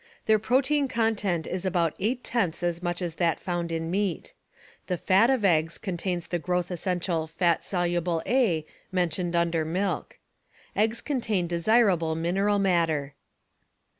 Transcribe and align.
Their 0.25 0.39
protein 0.39 0.87
content 0.87 1.45
is 1.45 1.63
about 1.63 1.93
eight 1.99 2.23
tenths 2.23 2.63
as 2.63 2.81
much 2.81 3.03
as 3.03 3.13
that 3.21 3.39
found 3.39 3.71
in 3.71 3.91
meat. 3.91 4.33
The 4.87 4.97
fat 4.97 5.29
of 5.29 5.45
eggs 5.45 5.77
contains 5.77 6.25
the 6.25 6.39
growth 6.39 6.71
essential 6.71 7.27
"fat 7.27 7.63
soluble 7.63 8.23
A" 8.25 8.65
mentioned 8.91 9.35
under 9.35 9.63
milk. 9.63 10.17
Eggs 10.75 11.01
contain 11.01 11.45
desirable 11.45 12.15
mineral 12.15 12.57
matter. 12.57 13.13